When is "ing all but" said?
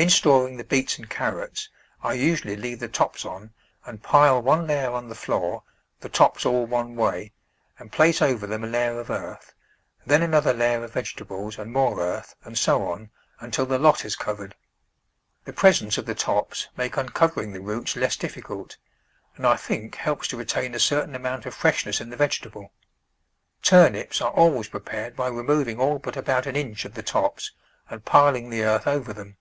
25.66-26.16